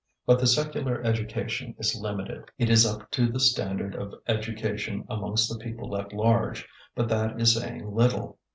[0.25, 2.45] But the secular education is limited.
[2.57, 7.39] It is up to the standard of education amongst the people at large, but that
[7.39, 8.39] is saying little.